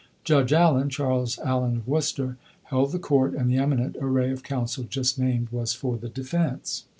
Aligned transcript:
Judge 0.23 0.51
Allen 0.51 0.89
(Charles 0.89 1.37
Allen 1.45 1.75
of 1.77 1.87
Worcester) 1.87 2.37
held 2.63 2.91
the 2.91 2.97
court, 2.97 3.35
and 3.35 3.51
the 3.51 3.57
eminent 3.57 3.95
array 3.99 4.31
of 4.31 4.41
counsel 4.41 4.85
just 4.85 5.19
named 5.19 5.49
was 5.51 5.73
for 5.75 5.95
the 5.95 6.09
defense. 6.09 6.85